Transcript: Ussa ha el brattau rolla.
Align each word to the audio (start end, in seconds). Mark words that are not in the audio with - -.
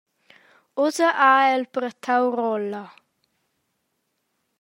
Ussa 0.85 1.07
ha 1.25 1.27
el 1.55 1.65
brattau 1.77 2.25
rolla. 2.37 2.81